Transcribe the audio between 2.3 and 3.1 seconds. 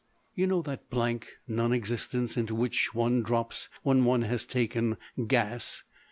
into which